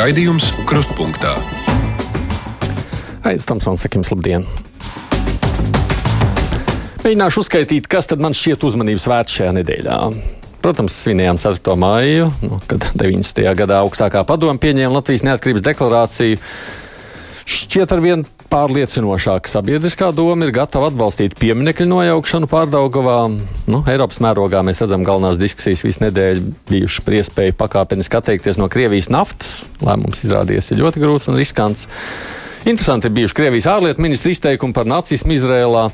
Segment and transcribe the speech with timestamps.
[0.00, 1.34] Raidījums Krustpunktā.
[3.20, 4.46] Aizsmeļamies, Tamsons, sakim, labdien!
[7.02, 9.98] Mēģināšu uzskaitīt, kas man šķiet uzmanības vērts šajā nedēļā.
[10.64, 11.76] Protams, svinējām 4.
[11.84, 13.44] maiju, nu, kad 90.
[13.60, 16.40] gadā augstākā padoma pieņēma Latvijas neatkarības deklarāciju.
[17.44, 23.18] Šķiet, ar vien pārliecinošāk sabiedriskā doma ir gatava atbalstīt pieminiektu nojaukšanu pārdaugavā.
[23.70, 28.68] Nu, Eiropas mērogā mēs redzam, galvenās diskusijas visu nedēļu bijušas par iespēju pakāpeniski atteikties no
[28.72, 29.64] Krievijas naftas.
[29.84, 31.86] Lēmums izrādījies ļoti grūts un riskants.
[32.68, 35.86] Interesanti ir bijuši Krievijas ārlietu ministra izteikumi par nacismu Izrēlā.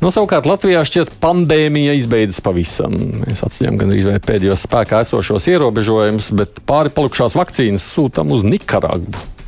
[0.00, 2.96] No nu, savukārt Latvijā šķiet pandēmija izbeidzas pavisam.
[3.20, 9.39] Mēs atceļam gan arī pēdējos spēkā esošos ierobežojumus, bet pāri palikušās vakcīnas sūtām uz Nikaragvu.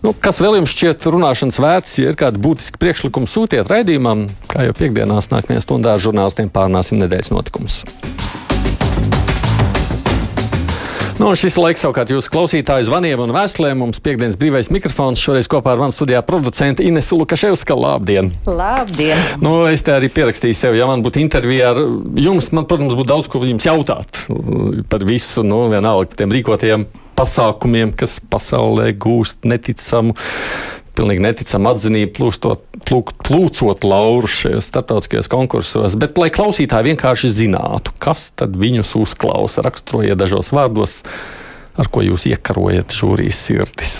[0.00, 4.64] Nu, kas vēl jums šķiet runāšanas vērts, ja ir kādi būtiski priekšlikumi sūtiet raidījumam, kā
[4.64, 7.82] jau piekdienās nākamajā stundā ar žurnālistiem pārnāsim nedēļas notikumus.
[11.20, 13.76] Nu, šis laiks savukārt jūsu klausītāju zvaniem un vēstulēm.
[13.82, 17.76] Mums piekdienas brīvais mikrofons šoreiz kopā ar mani studijā producenta Inesu Lukaševska.
[17.76, 18.30] Labdien!
[18.48, 19.20] Labdien!
[19.44, 21.82] Nu, es te arī pierakstīju sev, ja man būtu intervija ar
[22.16, 24.24] jums, man, protams, būtu daudz ko jums jautāt
[24.88, 26.88] par visu, nu, vienalga tiem rīkotajiem
[27.20, 30.16] pasākumiem, kas pasaulē gūst neticamu
[31.00, 35.96] pilnīgi neticama atzinība, plūstot, plūk, plūcot laurus šajos starptautiskajos konkursos.
[36.00, 41.00] Bet, lai klausītāji vienkārši zinātu, kas tad viņus uzklausa, raksturojiet dažos vārdos.
[41.80, 43.92] Ar ko jūs iekarojat žūrijas sirdis?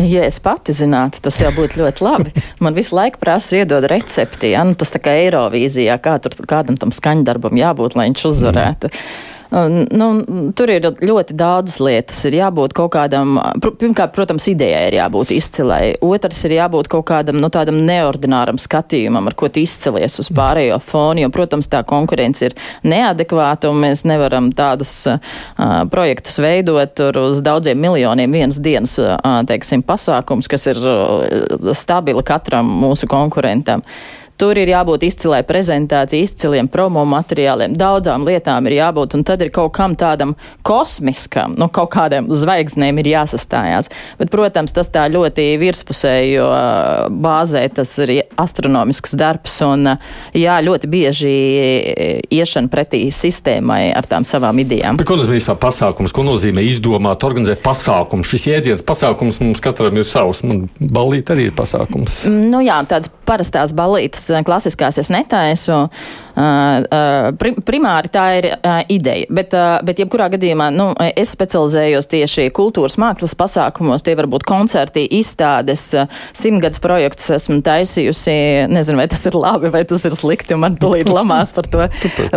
[0.00, 2.32] Ja es pati zinātu, tas jau būtu ļoti labi.
[2.64, 6.80] Man visu laiku prasa iedot recepti, ja nu, tas tā kā Eirovīzijā, kā tur kādam
[6.80, 8.90] tam skaņdarbam jābūt, lai viņš uzvarētu.
[8.90, 9.29] Mm.
[9.50, 10.08] Nu,
[10.54, 12.20] tur ir ļoti daudzas lietas.
[12.28, 15.96] Ir jābūt kaut kādam, pirmkārt, protams, idejai ir jābūt izcilai.
[16.06, 20.78] Otrs ir jābūt kaut kādam nu, tādam neordināram skatījumam, ar ko tu izcelies uz pārējo
[20.84, 21.24] fonu.
[21.24, 22.54] Jo, protams, tā konkurence ir
[22.86, 25.18] neadekvāta un mēs nevaram tādus uh,
[25.90, 29.18] projektus veidot tur uz daudziem miljoniem vienas dienas, uh,
[29.50, 33.82] teiksim, pasākums, kas ir uh, stabili katram mūsu konkurentam.
[33.82, 39.42] Uh, Tur ir jābūt izcilai prezentācijai, izciliem promo materiāliem, daudzām lietām ir jābūt, un tad
[39.44, 40.32] ir kaut kam tādam
[40.64, 43.90] kosmiskam, nu, kaut kādiem zvaigznēm ir jāsastājās.
[44.16, 46.46] Bet, protams, tas tā ļoti virspusēji, jo
[47.20, 49.92] bāzē tas ir astronomisks darbs, un
[50.32, 51.34] jā, ļoti bieži
[52.32, 54.96] iešana pretī sistēmai ar tām savām idejām.
[55.02, 56.16] Bet, ko tas vispār pasākums?
[56.16, 58.24] Ko nozīmē izdomāt, organizēt pasākumu?
[58.24, 60.40] Šis jēdziens pasākums mums katram ir savs.
[60.48, 62.22] Man balīt arī ir pasākums.
[62.24, 65.88] Nu jā, tāds parastās balītas klasiskās es netaisu.
[66.34, 68.48] Primāri tā ir
[68.92, 69.54] ideja, bet,
[69.86, 74.04] bet jebkurā gadījumā nu, es specializējos tieši kultūras mākslas pasākumos.
[74.06, 75.88] Tie var būt koncerti, izstādes,
[76.36, 78.36] simtgadus projektus esmu taisījusi.
[78.70, 81.86] Nezinu, vai tas ir labi vai tas ir slikti, man tulīt lamās par to.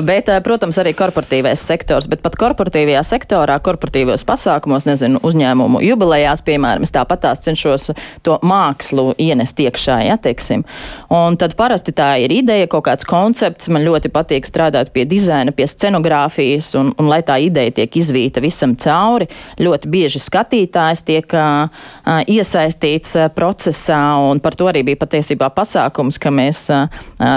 [0.05, 6.85] bet, protams, arī korporatīvais sektors, bet pat korporatīvajā sektorā, korporatīvos pasākumos, nezinu, uzņēmumu jubilejās, piemēram,
[6.87, 7.91] es tāpat tās cenšos
[8.25, 10.65] to mākslu ienest iekšā, ja, teiksim.
[11.13, 13.69] Un tad parasti tā ir ideja, kaut kāds koncepts.
[13.73, 18.44] Man ļoti patīk strādāt pie dizaina, pie scenogrāfijas, un, un lai tā ideja tiek izvīta
[18.44, 19.29] visam cauri,
[19.61, 21.83] ļoti bieži skatītājs tiek uh,
[22.29, 26.88] iesaistīts uh, procesā, un par to arī bija patiesībā pasākums, ka mēs uh,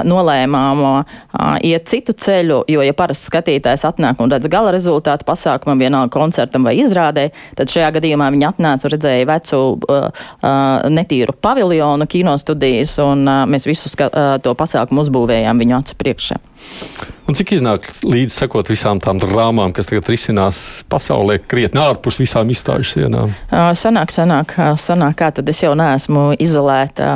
[0.06, 1.16] nolēmām uh,
[1.64, 6.66] iet citu ceļu, jo, ja parasts skatītājs atnāk un redz gala rezultātu pasākumam, vienalga koncertam
[6.66, 12.98] vai izrādē, tad šajā gadījumā viņi atnāca un redzēja vecu uh, uh, netīru paviljonu kinostudijas,
[13.04, 13.92] un uh, mēs visu
[14.42, 16.40] to pasākumu uzbūvējām viņu acu priekšā.
[17.26, 20.60] Un cik iznāk līdzi sekot visām tām drāmām, kas tagad risinās
[20.90, 23.34] pasaulē, krietni ārpus visām izstāžu sienām?
[23.50, 27.08] Sanāk, sanāk, sanāk, kā tad es jau neesmu izolēta.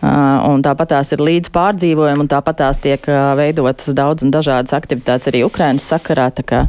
[0.00, 3.04] Un tāpat tās ir līdz pārdzīvojumi, un tāpat tās tiek
[3.36, 6.30] veidotas daudz un dažādas aktivitātes arī Ukrainas sakarā.
[6.46, 6.62] Kā,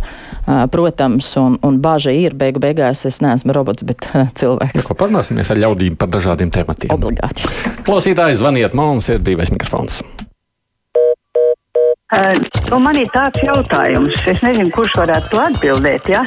[0.74, 3.06] protams, un, un bāža ir beigu beigās.
[3.08, 4.09] Es neesmu robots, bet
[4.40, 4.90] cilvēks.
[4.90, 6.91] Ko parunāsimies ar ļaudīm par dažādiem tematiem?
[6.96, 7.47] Obligāti.
[7.88, 10.02] Klausītāji, zvaniet, mums ir brīvais mikrofons.
[12.11, 16.11] Uh, man ir tāds jautājums, es nezinu, kurš varētu to atbildēt.
[16.11, 16.26] Ja?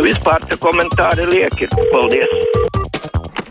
[0.00, 1.68] Vispār tie komentāri lieki.
[1.92, 2.67] Paldies!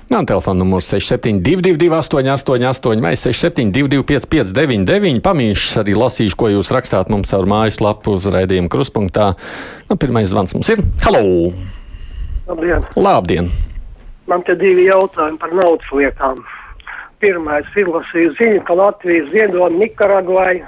[0.09, 7.33] Man telefona numurs 6722, 888, vai 672, 559, pamīšs arī lasīšu, ko jūs rakstāt mums
[7.33, 9.33] caur mājaslapu uz raidījuma kruspunktā.
[9.89, 10.79] Nu, pirmais zvans mums ir.
[11.03, 11.51] Halo!
[12.47, 12.87] Labdien!
[12.95, 13.51] Labdien!
[14.31, 16.39] Man te divi jautājumi par naudas lietām.
[17.19, 20.61] Pirmais ir lasīju ziņu, ka Latvijas ziedo Nikaragvai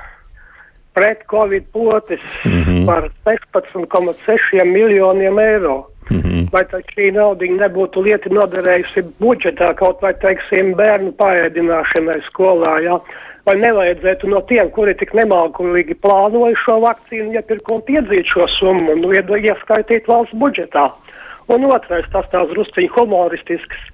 [0.99, 2.85] pret Covid potes mm -hmm.
[2.85, 5.87] par 16,6 miljoniem eiro.
[6.09, 6.38] Mm -hmm.
[6.49, 12.95] Tad šī nauda nebūtu lieta noderējusi budžetā kaut vai, teiksim, bērnu paēdināšanai skolā, jā?
[13.45, 19.05] Vai nevajadzētu no tiem, kuri tik nemākulīgi plānoja šo vakcīnu iepirkumu, piedzīt šo summu un
[19.05, 20.87] nu, ieskaitīt valsts budžetā?
[21.49, 23.85] Un otrais, tas tās drusciņi humoristisks.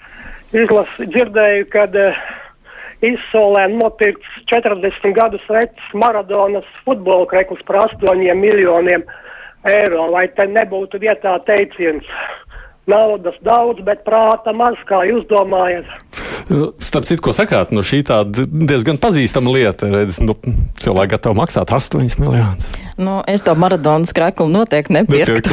[0.56, 2.18] Izlas, dzirdēju, kad uh,
[3.04, 9.04] izsolē nopirkts 40 gadus vecs Maradonas futbola krekls par 8 miljoniem
[9.72, 10.08] eiro.
[10.14, 12.08] Vai te nebūtu vietā teiciens?
[12.86, 15.90] Naudas daudz, bet prāta maz, kā jūs domājat?
[16.80, 19.90] Starp citu, ko sakāt, nu šī tāda diezgan pazīstama lieta.
[19.90, 20.36] Redz, nu,
[20.82, 22.68] cilvēki gatavi maksāt 8 miljonus.
[22.98, 25.52] Nu, es to maradonas kreklu noteikti nepirktu.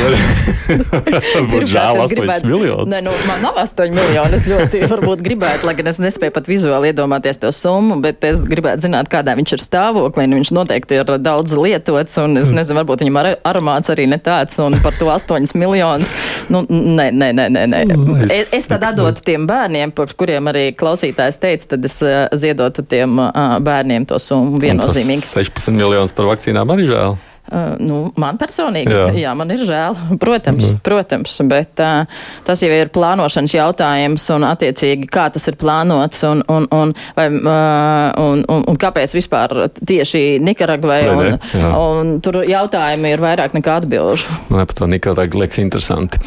[1.50, 2.90] Būtu žēl 8 miljonus.
[2.92, 4.36] Nē, nu, man nav 8 miljoni.
[4.36, 8.44] Es ļoti varbūt gribētu, lai gan es nespēju pat vizuāli iedomāties to summu, bet es
[8.46, 10.28] gribētu zināt, kādā viņš ir stāvoklī.
[10.28, 14.20] Nu, viņš noteikti ir daudz lietots, un es nezinu, varbūt viņam ar aromāts arī ne
[14.22, 16.12] tāds, un par to 8 miljonus.
[16.52, 17.66] Nu, nē, nē, nē, nē.
[17.74, 17.82] nē.
[18.28, 22.84] Es, es tad atdotu tiem bērniem, par kuriem arī klausītājs teica, tad es uh, ziedotu
[22.86, 25.28] tiem uh, bērniem to summu viennozīmīgi.
[25.32, 27.20] 16 miljonus par vakcīnām arī žēl.
[27.50, 29.08] Uh, nu, man personīgi, jā.
[29.18, 30.78] jā, man ir žēl, protams, mm.
[30.86, 36.44] protams bet uh, tas jau ir plānošanas jautājums un attiecīgi, kā tas ir plānots un,
[36.46, 42.44] un, un, vai, uh, un, un, un kāpēc vispār tieši Nikaragvai, un, ne, un tur
[42.46, 44.38] jautājumi ir vairāk nekā atbilžu.
[44.54, 46.22] Man par to Nikaragvu liekas interesanti.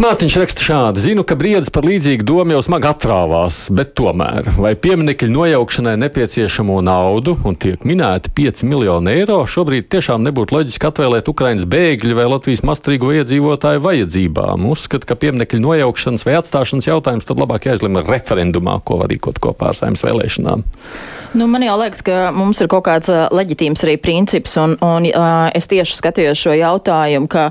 [0.00, 4.70] Mārtiņš raksta šādi: Zinu, ka briedis par līdzīgu domu jau smagi atrāvās, bet tomēr, vai
[4.72, 11.28] pieminiekļu nojaukšanai nepieciešamo naudu un tiek minēti 5 miljoni eiro, šobrīd tiešām nebūtu loģiski atvēlēt
[11.28, 14.64] Ukraiņas bēgļu vai Latvijas mastrīgo iedzīvotāju vajadzībām.
[14.72, 19.74] Uzskatu, ka pieminiekļu nojaukšanas vai atstāšanas jautājums tad labāk jāizlemj referendumā, ko var rīkot kopā
[19.74, 20.64] ar saimnes vēlēšanām.
[21.32, 25.46] Nu, man jau liekas, ka mums ir kaut kāds leģitīms arī princips, un, un uh,
[25.54, 27.44] es tieši skatījos šo jautājumu, ka,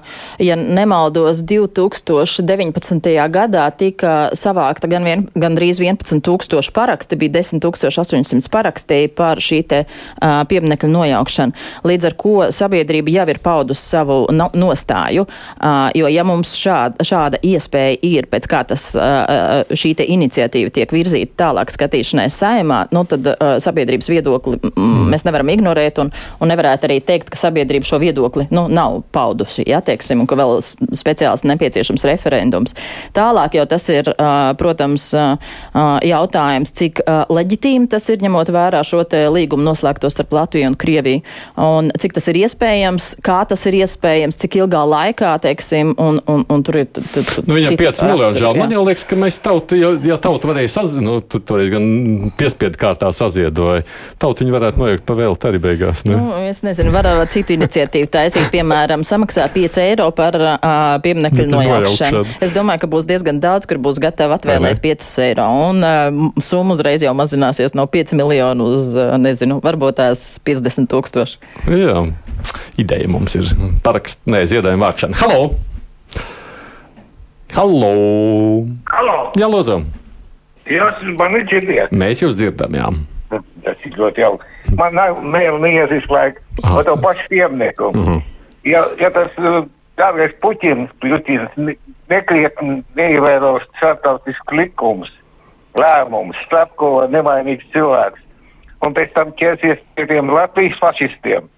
[0.44, 3.08] ja nemaldos, 2019.
[3.32, 9.40] gadā tika savākta gan, vien, gan drīz 11 tūkstoši paraksti, bija 10 800 parakstī par
[9.40, 11.56] šī te uh, pieminekļa nojaukšanu,
[11.88, 17.08] līdz ar ko sabiedrība jau ir paudusi savu no, nostāju, uh, jo ja mums šāda,
[17.08, 22.84] šāda iespēja ir, pēc kā tas uh, šī te iniciatīva tiek virzīta tālāk skatīšanai saimā,
[22.92, 25.10] nu tad uh, sabiedrības viedokli mm.
[25.14, 29.64] mēs nevaram ignorēt un, un nevarētu arī teikt, ka sabiedrība šo viedokli nu, nav paudusi,
[29.70, 30.58] ja, teiksim, un ka vēl
[30.98, 32.76] speciāls nepieciešams referendums.
[33.16, 34.10] Tālāk jau tas ir,
[34.60, 35.10] protams,
[36.06, 41.24] jautājums, cik leģitīmi tas ir, ņemot vērā šo te līgumu noslēgto starp Latviju un Krieviju,
[41.64, 46.46] un cik tas ir iespējams, kā tas ir iespējams, cik ilgā laikā, teiksim, un, un,
[46.50, 46.90] un tur ir.
[47.46, 48.60] Nu, viņam 5 miljoni žēl.
[48.60, 51.88] Man jau liekas, ka mēs tautu, ja, ja tauta varēja sazināt, nu, tu varēja gan
[52.40, 53.78] piespiedu kārtā saziedot vai
[54.22, 56.04] tautiņu varētu nojaukt pa vēl arī beigās?
[56.08, 56.18] Ne?
[56.18, 60.58] Nu, es nezinu, var citu iniciatīvu taisīt, piemēram, samaksā 5 eiro par uh,
[61.04, 62.24] pieminekļu nojaukšanu.
[62.46, 66.78] Es domāju, ka būs diezgan daudz, kur būs gatavi atvēlēt 5 eiro, un uh, summa
[66.78, 71.40] uzreiz jau mazināsies no 5 miljonu uz, uh, nezinu, varbūt tās 50 tūkstoši.
[71.76, 72.04] Jā,
[72.82, 73.50] ideja mums ir
[73.86, 75.20] parakst, nē, ziedojuma vākšana.
[75.24, 75.50] Halo!
[77.56, 77.94] Halo!
[78.92, 79.16] Halo!
[79.40, 79.82] Jā, lūdzu!
[80.70, 81.94] Jūs mani dzirdat?
[81.96, 82.90] Mēs jūs dzirdam, jā.
[83.30, 84.48] Tas ir ļoti jauki.
[84.78, 87.92] Man nav mēlu neiezīslēgt par to pašu piemnieku.
[87.94, 88.22] Mm -hmm.
[88.66, 89.36] ja, ja tas
[90.00, 91.78] dārgais Puķins, Puķins
[92.10, 95.12] nekrietni neievēros starptautisku likumus,
[95.78, 98.22] lēmumus, slepko nevainīgs cilvēks,
[98.82, 101.50] un pēc tam ķersies pie tiem Latvijas fašistiem.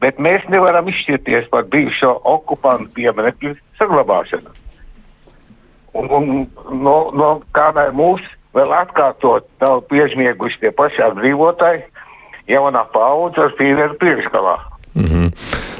[0.00, 4.54] Bet mēs nevaram izšķirties par bijušo okupantu pieminekļu saglabāšanu.
[5.92, 6.46] Un, un
[6.84, 8.24] no, no kādai mūsu
[8.56, 11.82] vēl atkārtot nav piežmieguši tie paši atbrīvotāji,
[12.50, 14.56] jaunā paudze ar pīvēru priekšgalā.
[14.94, 15.26] Mm -hmm.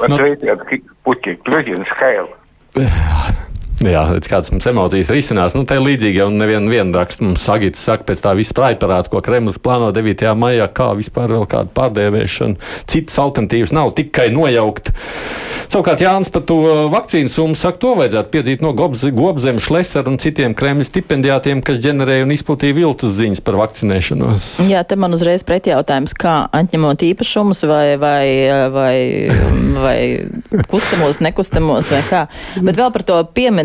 [0.09, 0.17] Nu,
[1.05, 2.27] puķi, Puķins, Heil.
[3.81, 5.55] Jā, redz, kādas mums emocijas risinās.
[5.57, 9.23] Nu, te līdzīgi jau nevienu vienu rakstu mums Sagits saka pēc tā visa praiparāta, ko
[9.25, 10.21] Kremlis plāno 9.
[10.37, 12.59] maijā, kā vispār vēl kādu pārdēvēšanu.
[12.91, 14.93] Citas alternatīvas nav tikai nojaukt.
[15.71, 16.57] Savukārt Jānis par to
[16.91, 22.25] vakcīnu summu saka, to vajadzētu piedzīt no Gobzem, Šlesera un citiem Kremļa stipendijātiem, kas ģenerēja
[22.25, 24.49] un izplatīja viltus ziņas par vakcinēšanos.
[24.67, 28.25] Jā, te man uzreiz pretjautājums, kā atņemot īpašumus vai, vai,
[28.75, 28.97] vai,
[29.79, 29.97] vai
[30.67, 32.25] kustamos, nekustamos vai kā.
[32.59, 33.21] Bet vēl par to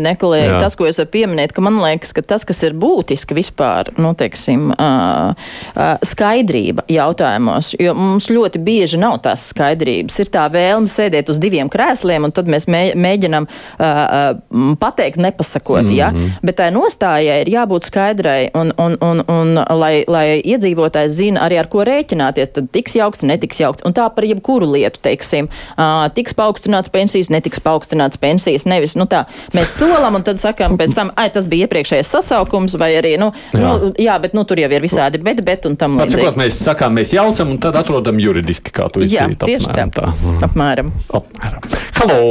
[0.07, 0.59] pieminu pieminekli, Jā.
[0.61, 4.13] tas, ko es varu pieminēt, ka man liekas, ka tas, kas ir būtiski vispār, nu,
[4.17, 5.33] teiksim, uh,
[5.75, 10.19] uh, skaidrība jautājumos, jo mums ļoti bieži nav tās skaidrības.
[10.19, 15.83] Ir tā vēlme sēdēt uz diviem krēsliem, un tad mēs mē, mēģinam uh, pateikt, nepasakot,
[15.83, 15.97] mm -hmm.
[15.97, 16.11] ja?
[16.11, 16.27] Mhm.
[16.43, 21.59] bet tā nostājai ir jābūt skaidrai, un, un, un, un lai, lai iedzīvotājs zina arī
[21.59, 26.07] ar ko rēķināties, tad tiks jaukts, netiks jaukts, un tā par jebkuru lietu, teiksim, uh,
[26.13, 30.77] tiks paaugstināts pensijas, netiks paaugstināts pensijas, nevis, nu tā, mēs solam solam, un tad sakām
[30.79, 34.45] pēc tam, ai, tas bija iepriekšējais sasaukums, vai arī, nu, jā, nu, jā bet, nu,
[34.47, 36.23] tur jau ir visādi bet, bet, un tam līdzīgi.
[36.23, 39.39] Sakot, mēs sakām, mēs jaucam, un tad atrodam juridiski, kā tu izdarīji.
[39.39, 40.11] Jā, tieši apmēram, tā.
[40.11, 40.35] tā.
[40.49, 40.93] Apmēram.
[41.21, 41.71] apmēram.
[42.01, 42.21] Halo!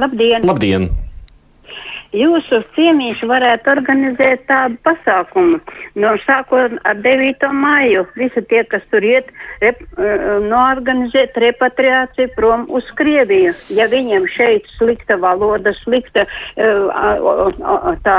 [0.00, 0.46] Labdien!
[0.48, 0.90] Labdien!
[2.16, 5.60] Jūsu ciemiņš varētu organizēt tādu pasākumu.
[6.00, 7.46] No sākot ar 9.
[7.54, 9.30] māju, visi tie, kas tur iet,
[9.62, 9.80] rep,
[10.46, 13.52] noorganizēt repatriāciju prom uz Krieviju.
[13.76, 16.26] Ja viņiem šeit slikta valoda, slikta
[18.04, 18.18] tā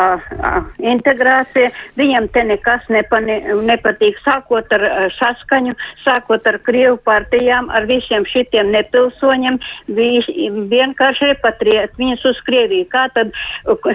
[0.79, 4.19] integrācija, viņiem te nekas nepani, nepatīk.
[4.25, 9.59] Sākot ar saskaņu, sākot ar Krievu partijām, ar visiem šitiem nepilsoņiem,
[10.71, 12.87] vienkārši repatriēt viņus uz Krieviju.
[12.91, 13.33] Kā tad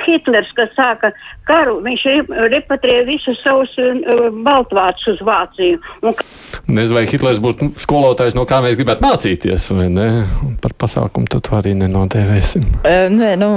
[0.06, 1.12] Hitlers, kas sāka
[1.46, 2.04] karu, viņš
[2.52, 5.78] repatriēja visus savus uh, baltvācus uz Vāciju.
[6.02, 6.16] Un...
[6.66, 10.08] Nezinu, vai Hitlers būtu skolotājs, no kā mēs gribētu mācīties, vai ne?
[10.62, 12.66] Par pasākumu tad arī nenodēvēsim.
[12.82, 13.50] Uh, nē, nu,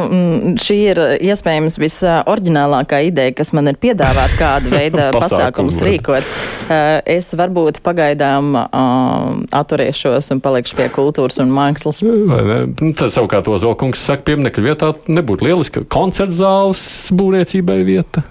[0.61, 6.29] šī ir iespējams visoriģinālākā ideja, kas man ir piedāvāt kādu veidu pasākumus rīkot.
[6.69, 12.03] Uh, es varbūt pagaidām uh, atturēšos un palikšu pie kultūras un mākslas.
[12.05, 16.81] Nu, tad savukārt Ozolkungs saka, pieminekļu vietā nebūtu lieliski koncerts zāles
[17.15, 18.25] būvniecībai vieta.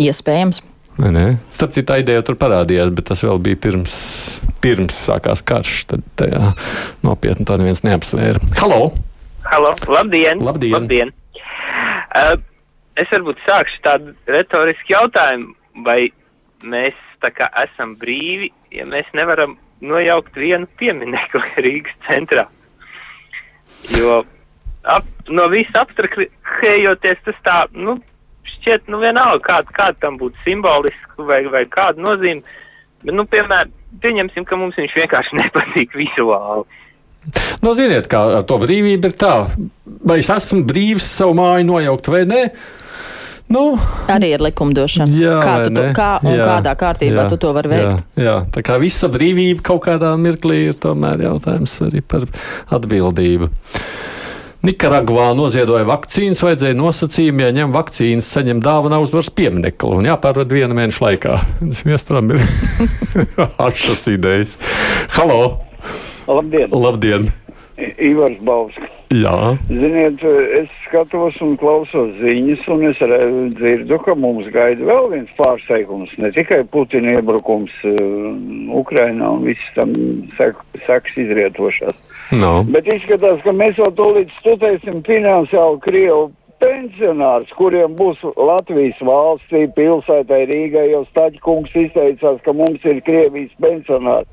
[0.00, 0.60] Iespējams.
[1.00, 1.24] Nē, nē.
[1.48, 3.94] Starp citu, tā ideja tur parādījās, bet tas vēl bija pirms,
[4.60, 5.86] pirms sākās karš.
[5.88, 6.50] Tad tajā
[7.06, 8.42] nopietni to neviens neapsvēra.
[8.60, 8.90] Halo!
[9.48, 9.72] Halo!
[9.88, 10.42] Labdien!
[10.44, 10.76] Labdien.
[10.76, 11.14] Labdien.
[12.10, 12.36] Uh,
[13.00, 15.54] es varbūt sākšu tādu retorisku jautājumu,
[15.86, 16.10] vai
[16.68, 22.44] mēs tā kā esam brīvi, ja mēs nevaram nojaukt vienu pieminekli Rīgas centrā.
[23.96, 24.20] Jo
[24.84, 27.98] ap, no visa abstrahējoties, tas tā, nu,
[28.56, 32.44] šķiet, nu, vienalga, kāda, kāda tam būtu simboliska vai, vai kāda nozīme.
[33.00, 33.72] Bet, nu, piemēram,
[34.02, 36.68] pieņemsim, ka mums viņš vienkārši nepatīk vizuāli.
[37.60, 39.34] Nu, ziniet, kā ar to brīvību ir tā,
[40.08, 42.44] vai es esmu brīvs savu māju nojaukt vai nē.
[43.50, 43.74] Nu,
[44.06, 45.10] Arī ir likumdošana.
[45.18, 45.90] Jā, kā, tu, to, ne?
[45.96, 48.04] kā un Jā, kādā kārtībā jā, tu to vari veikt?
[48.14, 52.28] Jā, jā, tā kā visa brīvība kaut kādā mirklī ir tomēr jautājums arī par
[52.78, 53.50] atbildību.
[54.60, 60.76] Nikaragvā noziedoja vakcīnas, vajadzēja nosacījumi, ja ņem vakcīnas, saņem dāvana uzvaras pieminekli un jāpārved viena
[60.76, 61.36] mēneša laikā.
[61.88, 62.44] Viestram ir
[63.70, 64.58] ašas idejas.
[65.16, 65.62] Halo!
[66.28, 66.74] Labdien!
[66.76, 67.30] Labdien!
[67.80, 68.90] Ivars Bausks.
[69.16, 70.20] Jā, Ziniet,
[70.60, 73.00] es skatos un klausos ziņas, un es
[73.56, 76.12] dzirdu, ka mums gaida vēl viens pārsteigums.
[76.20, 77.96] Ne tikai Putina iebrukums uh,
[78.76, 79.96] Ukrainā un viss tam
[80.36, 81.96] sek, seks izrietošās.
[82.32, 82.52] No.
[82.70, 86.28] Bet izskatās, ka mēs jau tūlīt studēsim finansiāli Krievu
[86.60, 94.28] pensionārus, kuriem būs Latvijas valstī, pilsētai Rīgai, jau Staļkungs izteicās, ka mums ir Krievijas pensionāri.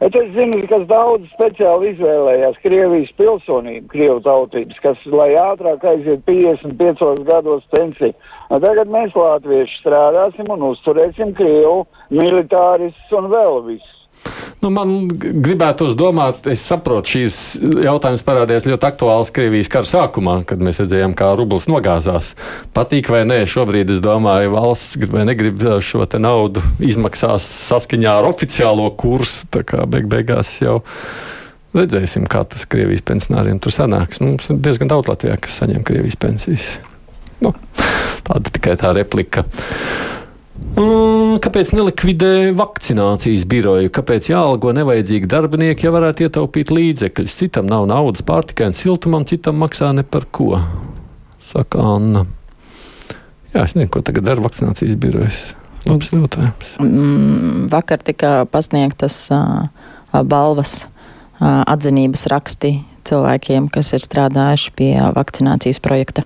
[0.00, 6.24] Bet es zinu, ka daudz speciāli izvēlējās Krievijas pilsonību, Krievu tautības, kas, lai ātrāk aiziet
[6.26, 8.14] 55 gados pensiju.
[8.50, 14.03] Un Tagad mēs latvieši strādāsim un uzturēsim Krievu militāristus un vēl visus.
[14.64, 17.38] Nu, man gribētos domāt, es saprotu, šīs
[17.84, 22.30] jautājums parādījās ļoti aktuāls Krievijas kara sākumā, kad mēs redzējām, kā rublis nogāzās.
[22.72, 28.30] Patīk vai nē, šobrīd es domāju, valsts grib vai negrib šo naudu izmaksās saskaņā ar
[28.30, 29.44] oficiālo kursu.
[29.52, 30.78] Tā kā beig beigās jau
[31.76, 34.24] redzēsim, kā tas Krievijas pensionāriem tur sanāks.
[34.24, 36.70] Nu, mums ir diezgan daudz Latvijā, kas saņem Krievijas pensijas.
[37.44, 37.52] Nu,
[38.24, 39.44] tāda tikai tā replika.
[40.80, 43.90] Un kāpēc nelikvidē vakcinācijas biroju?
[43.94, 47.36] Kāpēc jāalgo nevajadzīgi darbinieki, ja varētu ietaupīt līdzekļus?
[47.40, 50.58] Citam nav naudas pārtikai un siltumam, citam maksā ne par ko.
[51.44, 52.24] Saka Anna.
[53.54, 55.42] Jā, es nezinu, ko tagad dara vakcinācijas birojas.
[55.84, 56.72] Labs jautājums.
[56.80, 59.68] Mm, vakar tika pasniegtas uh,
[60.24, 66.24] balvas uh, atzinības raksti cilvēkiem, kas ir strādājuši pie vakcinācijas projekta.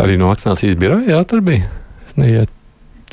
[0.00, 1.66] Arī no vakcinācijas biroja, jā, tur bija.
[2.06, 2.52] Es neiet,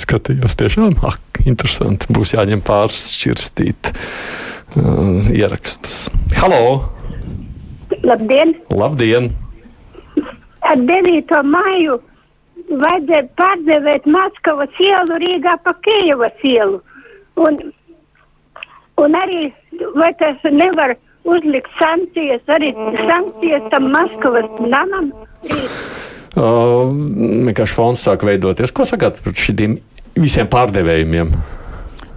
[0.03, 2.09] skatījos tiešām, ak, interesanti.
[2.13, 6.07] Būs jāņem pāršķirstīt uh, ierakstus.
[6.37, 6.61] Halo!
[8.03, 8.55] Labdien!
[8.73, 9.31] Labdien!
[10.67, 11.33] Ar 9.
[11.47, 11.99] māju
[12.67, 16.81] vajadzēja pārdevēt Maskavas ielu Rīgā pa Kievas ielu.
[17.39, 17.59] Un,
[18.99, 19.47] un arī,
[19.95, 22.73] vai tas nevar uzlikt sankcijas, arī
[23.07, 25.13] sankcijas tam Maskavas namam?
[25.47, 26.06] Uh,
[26.37, 28.73] vienkārši fonds sāk veidoties.
[28.75, 29.79] Ko sakāt par šiem
[30.17, 31.33] visiem pārdevējumiem?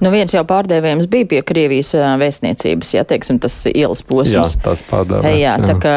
[0.00, 4.54] Nu, viens jau pārdevējums bija pie Krievijas vēstniecības, ja teiksim, tas ielas Jā, posms.
[4.64, 5.40] tās pārdevējums.
[5.42, 5.96] Jā, tā kā,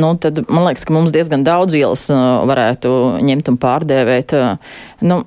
[0.00, 4.32] nu, tad man liekas, ka mums diezgan daudz ielas varētu ņemt un pārdēvēt.
[5.04, 5.20] Nu,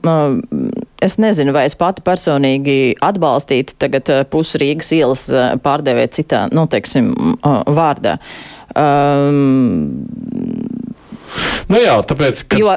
[1.06, 5.28] es nezinu, vai es pati personīgi atbalstītu tagad pusi Rīgas ielas
[5.62, 7.14] pārdēvēt citā, nu, teiksim,
[7.70, 8.18] vārdā.
[8.78, 9.94] Um,
[11.68, 12.60] Nu jā, tāpēc, ka...
[12.62, 12.74] Jo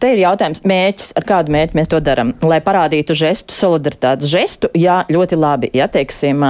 [0.00, 2.32] te ir jautājums mērķis, ar kādu mērķi mēs to darām.
[2.46, 5.70] Lai parādītu žestu, solidaritātes žestu, jā, ļoti labi.
[5.76, 6.42] Jā, teiksim,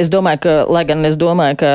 [0.00, 1.72] es domāju, ka, lai gan es domāju, ka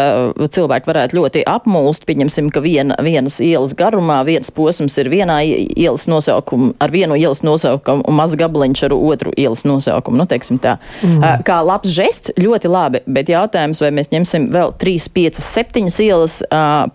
[0.57, 6.07] cilvēki varētu ļoti apmulst, pieņemsim, ka viena, vienas ielas garumā viens posms ir vienā ielas
[6.09, 10.17] nosaukumu, ar vienu ielas nosaukumu un maz gabaliņš ar otru ielas nosaukumu.
[10.23, 10.77] Nu, teiksim tā.
[11.05, 11.45] Mm.
[11.45, 16.41] Kā labs žests, ļoti labi, bet jautājums, vai mēs ņemsim vēl 3, 5, 7 ielas,
[16.49, 16.85] uh,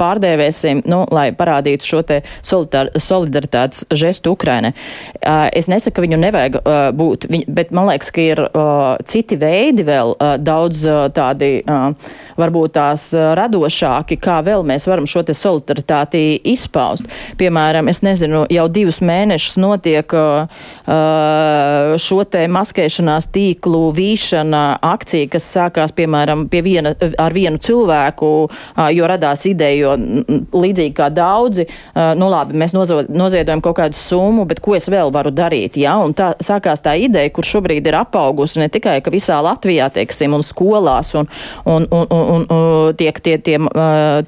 [0.80, 4.72] pārdēvēsim, nu, lai parādītu šo te solidaritātes žestu Ukrainai.
[5.52, 6.60] Es nesaku, ka viņu nevajag
[6.94, 8.42] būt, bet man liekas, ka ir
[9.04, 10.84] citi veidi vēl daudz
[11.14, 11.62] tādi
[12.36, 17.06] varbūt tās radošāki, kā vēl mēs varam šo te solidaritāti izpaust.
[17.38, 20.10] Piemēram, es nezinu, jau divus mēnešus notiek
[22.00, 28.30] šo te maskēšanās tīklu vīšana akcija, kas sākās, piemēram, pie viena, ar vienu cilvēku,
[28.94, 31.66] jo radās ideja, jo līdzīgi kā daudzi,
[32.16, 35.78] nu labi, mēs noziedojam kaut kādu summu, bet ko es vēl varu darīt?
[35.80, 35.98] Ja?
[36.02, 40.44] Un tā sākās tā ideja, kur šobrīd ir apaugusi ne tikai visā Latvijā, teiksim, un
[40.46, 41.28] skolās, un,
[41.64, 43.58] un, un, un, un tiek tie, tie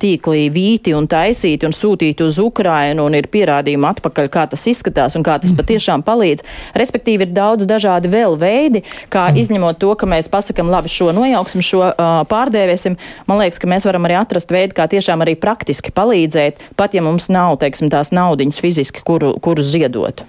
[0.03, 5.17] tīkli vīti un taisīti un sūtīti uz Ukrainu, un ir pierādījumi atpakaļ, kā tas izskatās
[5.19, 6.47] un kā tas patiešām palīdz.
[6.79, 8.83] Respektīvi, ir daudz dažādi vēl veidi,
[9.13, 12.99] kā izņemot to, ka mēs pasakam, labi, šo nojauksim, šo uh, pārdēvēsim.
[13.29, 16.32] Man liekas, ka mēs varam arī atrast veidu, kā tiešām arī praktiski palīdzēt
[16.79, 20.25] pat ja mums nav teiksim, tās naudiņas fiziski, kuru, kuru ziedot.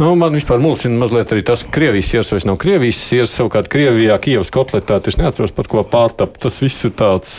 [0.00, 3.34] Nu, man vispār mulsina mazliet arī tas, Krievijas siers vairs nav Krievijas siers.
[3.36, 6.38] Savukārt Krievijā, Kievas kotletā, es neatceros par ko pārtap.
[6.40, 7.32] Tas viss ir tāds,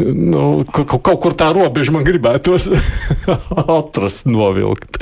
[0.00, 2.70] nu, kaut kur tā robeža man gribētos
[3.78, 5.00] atrast, novilkt.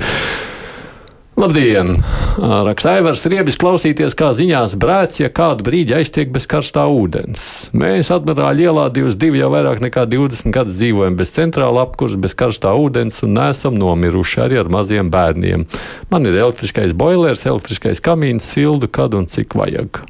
[1.34, 1.96] Labdien!
[2.38, 7.72] Raksta Aivars Riebis klausīties, kā ziņās brēc, ja kādu brīdi aiztiek bez karstā ūdens.
[7.74, 12.76] Mēs Admirāļa ielā 22 jau vairāk nekā 20 gadus dzīvojam bez centrāla apkurs, bez karstā
[12.78, 15.66] ūdens un neesam nomiruši arī ar maziem bērniem.
[16.14, 20.04] Man ir elektriskais boilers, elektriskais kamīns, sildu, kad un cik vajag.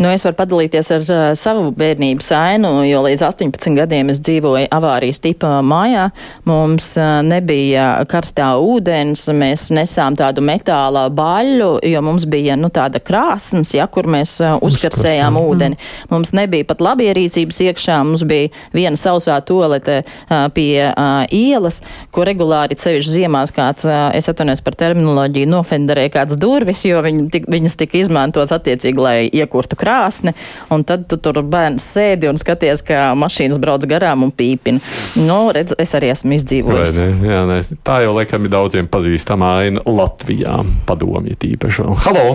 [0.00, 4.70] Nu, es varu padalīties ar uh, savu bērnības ainu, jo līdz 18 gadiem es dzīvoju
[4.72, 6.06] avārijas tipā mājā.
[6.48, 13.02] Mums uh, nebija karstā ūdens, mēs nesām tādu metāla baļu, jo mums bija nu, tāda
[13.04, 15.76] krāsnes, ja, kur mēs uh, uzkarsējām ūdeni.
[16.12, 21.82] Mums nebija pat labierīcības iekšā, mums bija viena sausā tolete uh, pie uh, ielas,
[22.16, 27.28] kur regulāri cevišķi ziemās kāds, uh, es atvainojos par terminoloģiju, nofenderēja kāds durvis, jo viņi
[27.36, 30.34] tik, viņas tika izmantotas attiecīgi, lai iekurtu krāsni,
[30.72, 34.82] un tad tu tur bērns sēdi un skaties, kā mašīnas brauc garām un pīpina.
[35.20, 36.96] Nu, redz, es arī esmu izdzīvojis.
[37.00, 37.60] Ne, jā, ne.
[37.84, 41.90] Tā jau laikam ir daudziem pazīstama aina Latvijā, padomju tīpaši.
[42.06, 42.26] Halo!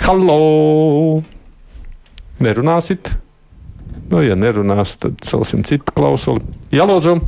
[0.00, 0.38] Halo!
[2.40, 3.12] Nerunāsit?
[4.10, 6.42] Nu, ja nerunās, tad celsim citu klausuli.
[6.74, 7.18] Jā, lūdzu!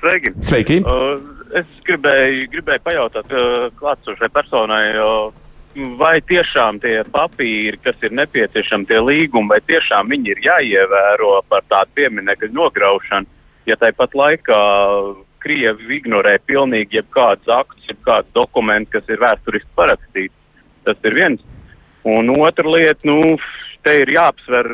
[0.00, 0.32] Sveiki!
[0.44, 0.80] Sveiki.
[0.82, 1.20] Uh,
[1.56, 5.30] es gribēju, gribēju pajautāt uh, klātsošai personai, uh,
[5.74, 11.62] vai tiešām tie papīri, kas ir nepieciešami, tie līgumi, vai tiešām viņi ir jāievēro par
[11.70, 13.26] tādu pieminiektu nograušanu,
[13.70, 14.60] ja tāpat laikā
[15.40, 20.34] Krievi ignorē pilnīgi jebkādus aktus, jebkādus dokumentus, kas ir vēsturiski parakstīti.
[20.84, 21.40] Tas ir viens.
[22.04, 23.38] Un otra lieta, nu,
[23.84, 24.68] te ir jāapsver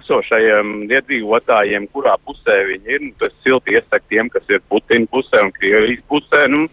[0.00, 3.04] esošajiem iedzīvotājiem, kurā pusē viņi ir.
[3.06, 6.66] Nu, tas silti iesaka tiem, kas ir Putina pusē un Krievijas pusē, nu,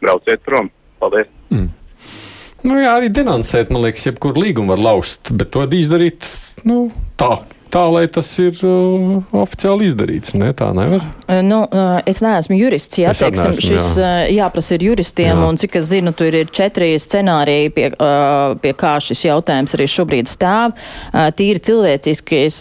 [0.00, 0.72] brauciet prom.
[1.02, 1.37] Paldies!
[2.68, 6.26] Nu, jā, arī denoncēt, man liekas, jebkuru līgumu var lauzt, bet to izdarīt
[6.68, 6.88] nu,
[7.20, 7.30] tā,
[7.72, 10.34] tā, lai tas ir uh, oficiāli izdarīts.
[10.38, 11.04] Ne, tā nevar.
[11.28, 12.98] Uh, nu, uh, es neesmu jurists.
[13.00, 14.04] Jā, teiksim, neesmu, šis jā.
[14.04, 15.48] Uh, jāprasa ir juristiem, jā.
[15.48, 17.86] un cik es zinu, tur ir četri scenāriji, pie,
[18.62, 20.74] pie kā šis jautājums arī šobrīd stāv.
[21.38, 22.58] Tīri cilvēciski es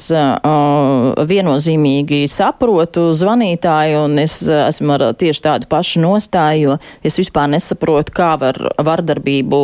[1.32, 8.14] viennozīmīgi saprotu zvanītāju, un es esmu ar tieši tādu pašu nostāju, jo es vispār nesaprotu,
[8.18, 9.62] kā var vardarbību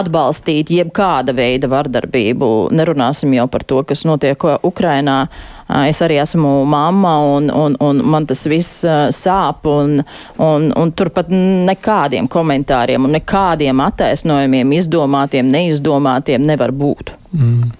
[0.00, 2.50] atbalstīt, jebkāda veida vardarbību.
[2.76, 5.28] Nerunā nerunāsim jau par to, kas notiek Ukrainā.
[5.88, 10.02] Es arī esmu mamma, un, un, un man tas viss sāp, un,
[10.38, 17.14] un, un turpat nekādiem komentāriem un nekādiem attaisnojumiem, izdomātiem, neizdomātiem nevar būt.
[17.32, 17.70] Mm.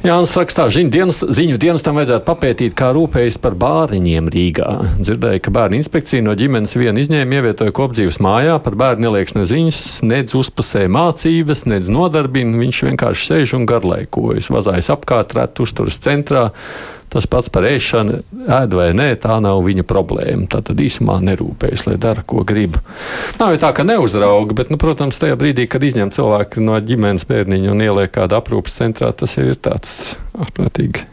[0.00, 4.68] Jānis rakstā, dienas, ziņu dienestam vajadzētu papētīt, kā rūpējas par bāriņiem Rīgā.
[4.96, 9.44] Dzirdēju, ka bērnu inspekcija no ģimenes vienu izņēmu ievietoja kopdzīves mājā, par bērnu nelieks ne
[9.50, 16.00] ziņas, nedz uzpasē mācības, nedz nodarbina, viņš vienkārši sēž un garlaikojas, vazājas apkārt, rēt uzturas
[16.00, 16.46] centrā.
[17.10, 20.46] Tas pats par ēšanu, ēd vai nē, tā nav viņa problēma.
[20.50, 22.78] Tā tad īsumā nerūpējas, lai dara, ko grib.
[23.40, 27.26] Nav jau tā, ka neuzrauga, bet, nu, protams, tajā brīdī, kad izņem cilvēku no ģimenes
[27.30, 31.10] bērniņu un ieliek kādu aprūpas centrā, tas jau ir tāds ārprātīgi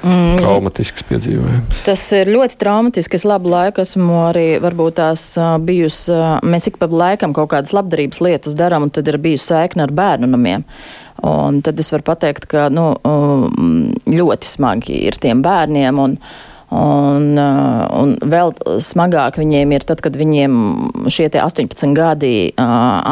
[0.00, 1.82] Mm, traumatisks piedzīvojums.
[1.84, 3.18] Tas ir ļoti traumatiski.
[3.20, 5.24] Es labu laiku esmu arī varbūt tās
[5.66, 6.14] bijusi.
[6.46, 9.92] Mēs ik pa laikam kaut kādas labdarības lietas darām, un tad ir bijusi saikne ar
[9.92, 10.64] bērnu namiem.
[11.26, 12.92] Un tad es varu pateikt, ka nu,
[14.10, 15.98] ļoti smagi ir tiem bērniem.
[16.00, 18.52] Un, Un, uh, un vēl
[18.82, 20.52] smagāk viņiem ir tad, kad viņiem
[21.10, 22.64] šie 18 gadi uh,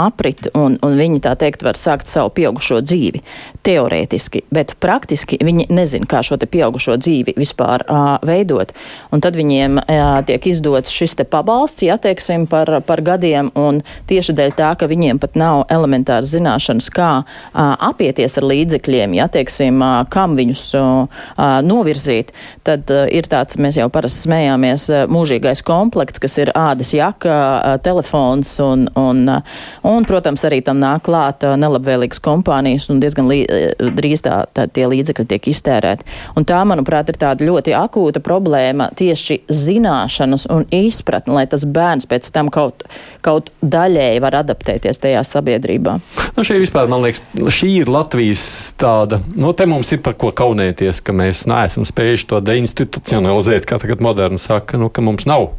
[0.06, 3.22] aprit, un, un viņi tā teikt var sākt savu pieaugušo dzīvi.
[3.66, 8.70] Teorētiski, bet praktiski viņi nezin, kā šo pieaugušo dzīvi vispār uh, veidot.
[9.12, 14.36] Un tad viņiem uh, tiek izdots šis pabalsts, ja teiksim, par, par gadiem, un tieši
[14.38, 19.82] dēļ tā, ka viņiem pat nav elementāras zināšanas, kā uh, apieties ar līdzekļiem, ja teiksim,
[19.82, 21.26] uh, kam viņus uh,
[21.66, 22.30] novirzīt,
[22.62, 26.92] tad uh, ir tāds tāds, mēs jau parasti smējāmies, eh, mūžīgais komplekts, kas ir ādas
[26.92, 29.40] jaka, eh, telefons un, un, eh,
[29.84, 33.46] un, protams, arī tam nāk klāt nelabvēlīgas kompānijas un diezgan lī,
[33.78, 36.04] drīz tā, tā tie līdzekļi tiek iztērēti.
[36.36, 42.06] Un tā, manuprāt, ir tāda ļoti akūta problēma tieši zināšanas un izpratne, lai tas bērns
[42.06, 42.84] pēc tam kaut,
[43.22, 46.00] kaut daļēji var adaptēties tajā sabiedrībā.
[46.36, 50.30] Nu, šī vispār, man liekas, šī ir Latvijas tāda, nu, te mums ir par ko
[50.30, 55.26] kaunēties, ka mēs neesam spējuši to deinstitucionalizēt analizēt, kā tagad moderni saka, nu, ka mums
[55.28, 55.52] nav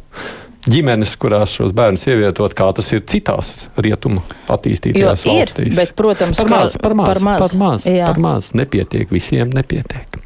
[0.68, 4.20] ģimenes, kurās šos bērnus ievietot, kā tas ir citās rietumu
[4.52, 5.72] attīstītajās jo valstīs.
[5.72, 8.10] Ir, bet, protams, par maz, par maz, par maz, par maz, jā.
[8.10, 10.20] par maz nepietiek, visiem nepietiek.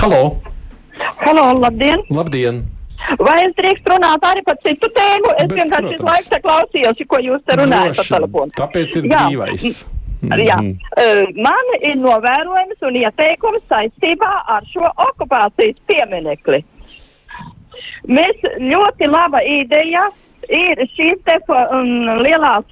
[0.00, 0.38] Halo!
[1.20, 2.00] Halo, labdien!
[2.08, 2.62] Labdien!
[3.20, 5.34] Vai es drīkst runāt arī par citu tēmu?
[5.36, 8.56] Es bet, vienkārši visu laiku te klausījos, ko jūs te runājat pa telefonu.
[8.56, 9.26] Tāpēc ir Jā.
[9.28, 9.84] brīvais.
[10.24, 10.40] Mm.
[10.40, 16.64] Jā, uh, man ir novērojums un ieteikums saistībā ar šo okupācijas pieminekli.
[18.06, 20.06] Mēs ļoti laba ideja
[20.52, 21.88] ir šīs te um,
[22.22, 22.66] lielās,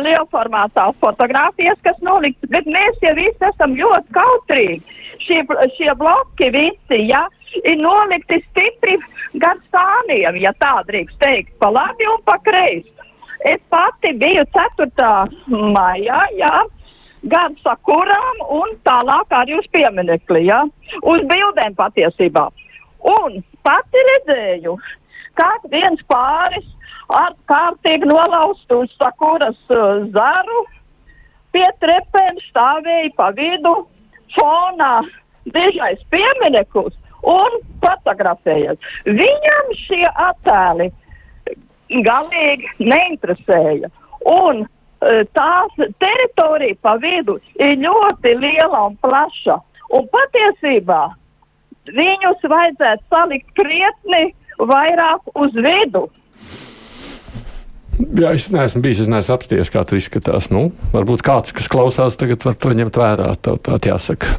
[0.00, 4.80] lielformātā fotogrāfijas, kas nolikts, bet mēs jau visi esam ļoti kautrīgi.
[5.20, 5.42] Šie,
[5.76, 7.26] šie bloki visi, ja,
[7.62, 8.96] ir nolikti stipri
[9.42, 12.90] gar stāniem, ja tā drīkst teikt, pa labi un pa kreisi.
[13.48, 15.12] Es pati biju 4.
[15.48, 16.56] maijā, jā,
[17.30, 20.60] gan sakurām un tālāk arī uz pieminekli, jā,
[21.00, 22.48] uz bildēm patiesībā.
[23.00, 24.76] Un pati redzēju,
[25.38, 26.66] kā viens pāris
[27.16, 30.64] ar kārtīgi nolaustu uz sakuras uh, zaru
[31.54, 33.74] pie trepēm stāvēja pa vidu
[34.36, 35.00] fonā
[35.50, 36.94] dižais piemineklis
[37.26, 38.78] un fotografējas.
[39.06, 40.90] Viņam šie attēli
[42.06, 43.90] galīgi neinteresēja.
[44.30, 49.58] Un uh, tās teritorija pa vidu ir ļoti liela un plaša.
[49.90, 51.08] Un patiesībā
[51.96, 56.06] viņus vajadzētu salikt krietni vairāk uz vidu.
[58.00, 60.48] Jā, es neesmu bijis, es neesmu apsties, kā tur izskatās.
[60.52, 63.34] Nu, varbūt kāds, kas klausās, tagad var to ņemt vērā.
[63.44, 64.38] Tā, tā jāsaka.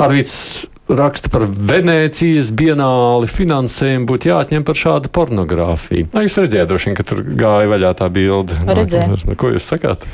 [0.00, 6.08] Arvīts raksta par Venēcijas bienāli finansējumu, būtu jāatņem par šādu pornogrāfiju.
[6.14, 8.58] Nā, jūs redzējāt, droši vien, ka tur gāja vaļā tā bilde.
[8.66, 9.36] Redzēju.
[9.38, 10.06] Ko jūs sakāt?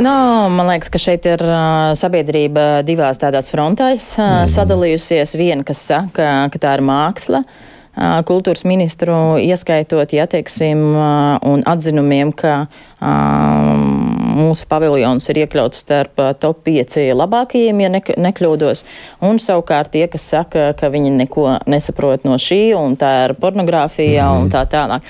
[0.00, 4.52] No, man liekas, ka šeit ir uh, sabiedrība divās tādās frontēs uh, mm.
[4.54, 5.36] sadalījusies.
[5.36, 7.42] Viena, kas saka, ka tā ir māksla.
[7.44, 12.62] Uh, kultūras ministru ieskaitot, ja teiksim, un atzinumiem, ka
[13.02, 18.84] mūsu paviljons ir iekļauts starp top 5 labākajiem, ja nekļūdos.
[19.26, 24.28] Un savukārt tie, kas saka, ka viņi neko nesaprot no šī, un tā ir pornogrāfija
[24.28, 24.44] mm.
[24.44, 25.06] un tā tālāk.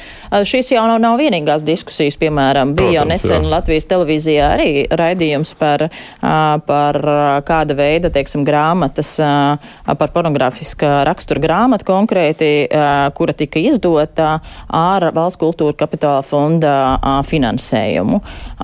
[0.49, 3.53] Šīs jau nav, nav vienīgās diskusijas, piemēram, bija Protams, jau nesen jā.
[3.53, 5.87] Latvijas televīzijā arī raidījums par,
[6.67, 7.01] par
[7.49, 12.53] kāda veida, teiksim, grāmatas, par pornogrāfiskā rakstura grāmatu konkrēti,
[13.19, 14.35] kura tika izdota
[14.73, 16.75] ar valsts kultūra kapitāla fonda
[17.29, 17.82] finansējumu.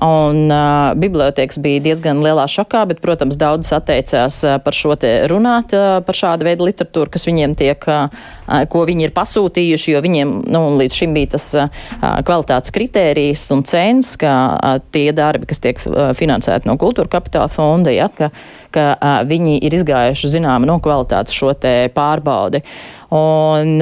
[0.05, 5.75] Un, uh, bibliotēkas bija diezgan lielā šokā, bet, protams, daudzas atteicās par šo te runāt,
[5.75, 8.29] uh, par šādu veidu literatūru, kas viņiem tiek, uh,
[8.71, 13.65] ko viņi ir pasūtījuši, jo viņiem nu, līdz šim bija tas uh, kvalitātes kritērijs un
[13.67, 15.81] cenas, ka uh, tie darbi, kas tiek
[16.17, 18.31] finansēti no kultūra kapitāla fonda, ja, ka,
[18.75, 21.53] ka uh, viņi ir izgājuši zinām no kvalitātes šo
[21.93, 22.61] pārbaudi.
[23.09, 23.81] Un,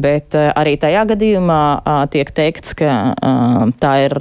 [0.00, 1.64] bet arī tajā gadījumā
[2.08, 2.94] tiek teikts, ka
[3.82, 4.14] tā ir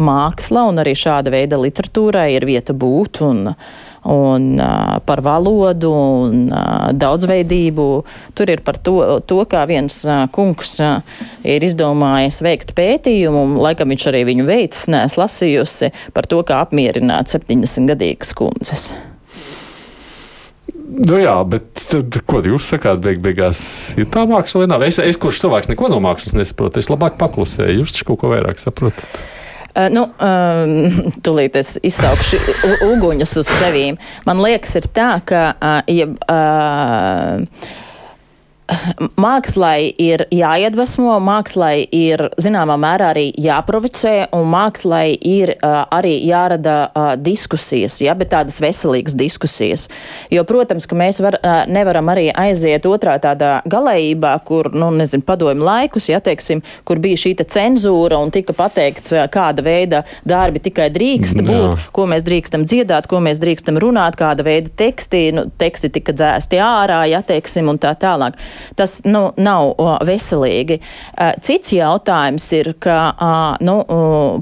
[0.00, 3.20] māksla un arī šāda veida literatūrai ir vieta būt.
[3.26, 3.50] Un,
[4.06, 4.60] un
[5.06, 6.46] par valodu un
[6.94, 7.88] daudzveidību.
[8.38, 8.96] Tur ir par to,
[9.26, 9.98] to kā viens
[10.34, 16.40] kungs ir izdomājis veikt pētījumu, un laikam viņš arī viņu veids, nes lasījusi par to,
[16.46, 18.90] kā apmierināt 70 gadīgas kundzes.
[20.96, 23.60] Nu jā, bet tad, ko jūs sakāt, beig beigās
[24.00, 24.84] ir tā māksla vai nav?
[24.86, 28.30] Es, es kurš cilvēks neko no mākslas nesaprotu, es labāk paklusēju, jūs taču kaut ko
[28.32, 29.18] vairāk saprotat.
[29.76, 32.40] Uh, nu, uh, tūlīt es izsaukšu
[32.88, 33.98] uguņus uz sevīm.
[34.24, 37.74] Man liekas, ir tā, ka uh, ja, uh,
[39.20, 46.76] mākslai ir jāiedvesmo, mākslai ir zināmā mērā arī jāprovocē, un mākslai ir uh, arī jārada
[46.88, 49.86] uh, diskusijas, ja, bet tādas veselīgas diskusijas.
[50.32, 55.24] Jo, protams, ka mēs var, uh, nevaram arī aiziet otrā tādā galējībā, kur, nu, nezinu,
[55.26, 60.62] padomju laikus, ja, teiksim, kur bija šī cenzūra un tika pateikts, uh, kāda veida darbi
[60.64, 61.46] tikai drīkst Jā.
[61.46, 66.16] būt, ko mēs drīkstam dziedāt, ko mēs drīkstam runāt, kāda veida teksti, nu, teksti tika
[66.16, 68.38] dzēsti ārā, ja, teiksim, un tā tālāk.
[68.78, 69.74] Tas nu, nav
[70.06, 70.80] veselīgi.
[71.44, 72.98] Cits jautājums ir, ka
[73.64, 73.76] nu,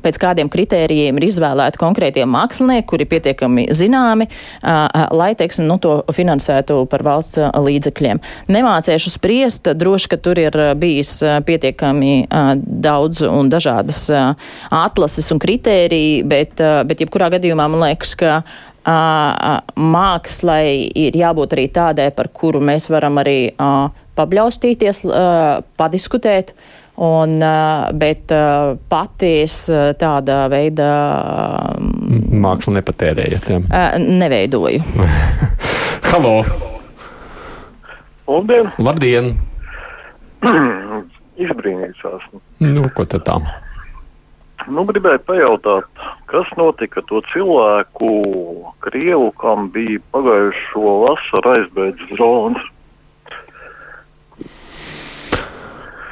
[0.04, 4.28] pēc kādiem kritērijiem ir izvēlēti konkrētie mākslinieki, kuri pietiekami zināmi,
[5.14, 8.20] lai teiksim, nu, to finansētu par valsts līdzekļiem.
[8.54, 12.26] Nemācēšu spriest, droši, ka tur ir bijis pietiekami
[12.64, 14.06] daudz un dažādas
[14.74, 18.42] atlases un kritēriji, bet, bet jebkurā gadījumā man liekas, ka
[19.80, 20.66] mākslai
[21.06, 23.38] ir jābūt arī tādai, par kuru mēs varam arī
[24.18, 25.04] pabļaustīties,
[25.80, 26.54] padiskutēt.
[26.94, 27.40] Un,
[27.98, 28.30] bet
[28.86, 30.84] paties uh, tāda veida
[32.44, 33.48] Mākslu nepatērējat.
[33.50, 33.82] Ja.
[33.98, 34.78] neveidoju.
[36.12, 36.36] Halo!
[38.30, 38.70] Labdien!
[38.78, 39.34] Labdien!
[41.44, 42.40] Izbrīnīts esmu.
[42.62, 43.40] Nu, ko tad tā?
[44.70, 48.12] Nu, gribēju pajautāt, kas notika to cilvēku,
[48.86, 52.62] Krievu, kam bija pagājušo vasaru aizbēdzis drons?
[54.38, 54.54] Mm,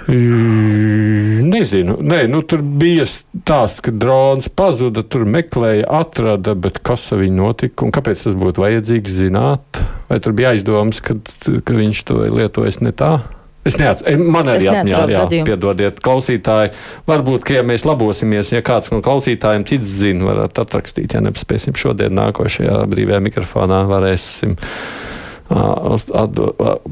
[0.09, 7.23] Nezinu, Nē, nu, tur bija stāsts, ka drons pazuda, tur meklēja, atrada, bet kas ar
[7.23, 9.83] viņu notika un kāpēc tas būtu vajadzīgs zināt?
[10.09, 11.15] Vai tur bija aizdoms, ka,
[11.63, 13.15] ka viņš to lietojas ne tā?
[13.63, 15.47] Es neatceros, man arī neatceros jā, gadījumu.
[15.47, 16.73] piedodiet, klausītāji.
[17.07, 21.79] Varbūt, ka ja mēs labosimies, ja kāds no klausītājiem cits zina, varat atrakstīt, ja nepaspēsim
[21.79, 24.57] šodien nākošajā brīvajā mikrofonā, varēsim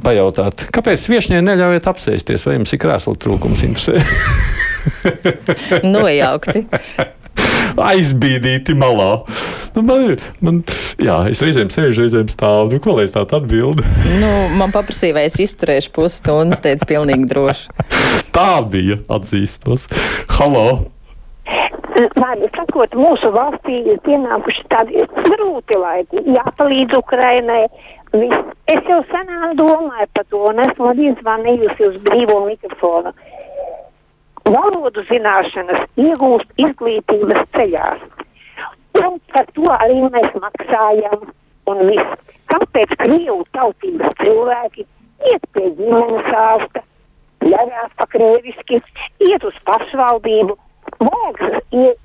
[0.05, 4.03] pajautāt, kāpēc viešņai neļaujiet apsēsties, vai jums ir krēsla trūkums interesē?
[5.94, 6.66] Nojaukti.
[7.81, 9.11] Aizbīdīti malā.
[9.77, 10.62] Nu, man, man,
[11.01, 12.75] jā, es reizēm sēžu, reizēm stāvu.
[12.75, 13.87] Nu, ko lai es tādu atbildi?
[14.18, 17.70] Nu, man paprasīja, vai es izturēšu pusstundas, teicu, pilnīgi droši.
[18.37, 19.87] Tā bija atzīstos.
[20.38, 20.66] Halo!
[22.01, 27.65] Vārdu sakot, mūsu valstī ir pienākuši tādi grūti laiki, jāpalīdz Ukrainai.
[28.15, 28.47] Viss.
[28.71, 33.13] Es jau senāk domāju par to, un esmu arī zvanījusi uz brīvo mikrofonu.
[34.49, 38.07] Valodu zināšanas iegūst izglītības ceļās.
[39.03, 41.29] Un par to arī mēs maksājam.
[41.71, 42.17] Un viss.
[42.51, 44.87] Kāpēc Krievu tautības cilvēki
[45.31, 46.83] iet pie ģimenes ārsta,
[47.45, 48.81] ļaujās pa krieviski,
[49.29, 50.57] iet uz pašvaldību?
[51.71, 51.97] Ie-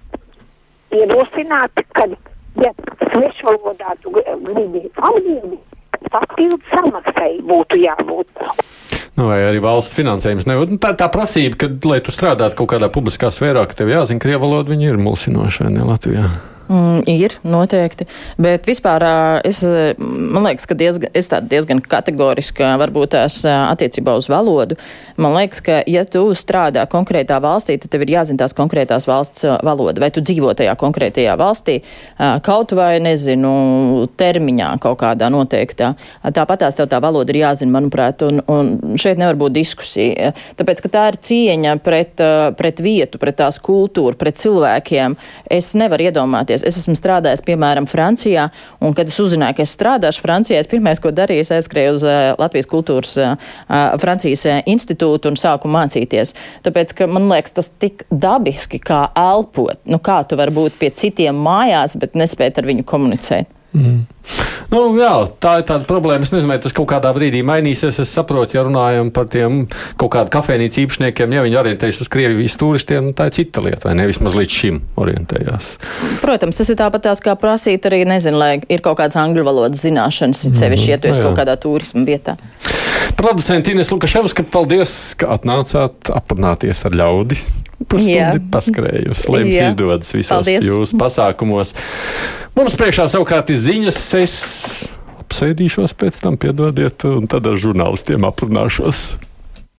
[0.95, 2.05] ierosināt, ka,
[2.61, 5.57] ja svešvalodā tu gr- gribi atbildi,
[6.13, 8.45] papildu samaksai būtu jābūt.
[9.15, 10.47] Nu, vai arī valsts finansējums.
[10.47, 13.91] Ne, nu, tā, tā prasība, ka, lai tu strādātu kaut kādā publiskā sfērā, ka tev
[13.93, 16.27] jāzina krievu valoda, viņi ir mulsinoši, vai ne Latvijā?
[16.65, 18.07] Mm, ir noteikti,
[18.41, 19.03] bet vispār
[19.45, 19.59] es,
[20.01, 24.77] man liekas, ka diezgan, es tādu diezgan kategoriski varbūt tās attiecībā uz valodu.
[25.21, 29.45] Man liekas, ka ja tu strādā konkrētā valstī, tad tev ir jāzina tās konkrētās valsts
[29.61, 31.75] valoda, vai tu dzīvo tajā konkrētajā valstī,
[32.17, 35.91] kaut vai, nezinu, termiņā kaut kādā noteiktā.
[36.25, 40.81] Tāpat tās tev tā valoda ir jāzina, manuprāt, un, un šeit nevar būt diskusija, tāpēc,
[40.81, 42.25] ka tā ir cieņa pret,
[42.57, 45.19] pret vietu, pret tās kultūru, pret cilvēkiem.
[45.53, 46.54] Es nevaru iedomāties.
[46.63, 48.47] Es esmu strādājis, piemēram, Francijā,
[48.79, 52.05] un kad es uzzināju, ka es strādāšu Francijā, es pirmais, ko darīju, es aizskrēju uz
[52.07, 53.35] uh, Latvijas kultūras uh,
[54.01, 56.35] Francijas uh, institūtu un sāku mācīties.
[56.65, 59.81] Tāpēc, ka man liekas, tas tik dabiski kā elpot.
[59.89, 63.54] Nu, kā tu vari būt pie citiem mājās, bet nespēt ar viņu komunicēt?
[63.75, 64.03] Mm.
[64.71, 65.11] Nu, jā,
[65.41, 66.25] tā ir tāda problēma.
[66.25, 67.99] Es nezinu, vai tas kaut kādā brīdī mainīsies.
[68.01, 69.65] Es saprotu, ja runājam par tiem
[70.01, 73.87] kaut kādu kafejnīcu īpašniekiem, ja viņi orientējas uz Krievijas turistiem, nu, tā ir cita lieta,
[73.87, 74.07] vai ne?
[74.09, 75.75] Vismaz līdz šim orientējās.
[76.23, 79.85] Protams, tas ir tāpat tās kā prasīt arī, nezinu, lai ir kaut kādas angļu valodas
[79.85, 81.29] zināšanas, it sevišķi, ja tu esi jā.
[81.29, 82.37] kaut kādā turisma vietā.
[83.15, 87.45] Producents Ines Lukaševska, paldies, ka atnācāt aprunāties ar ļaudis.
[87.83, 88.31] Pusstundu Jā.
[88.53, 89.67] paskrējusi, Jā.
[89.69, 90.63] izdodas visos Paldies.
[90.63, 91.73] jūsu pasākumos.
[92.55, 93.99] Mums priekšā savukārt ir ziņas.
[94.21, 94.35] Es
[95.25, 99.17] apsēdīšos pēc tam, piedodiet, un tad ar žurnālistiem aprunāšos.